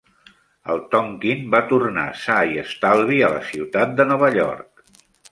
[0.75, 4.83] El "Tonquin" va tornar sa i estalvi a la ciutat de Nova York.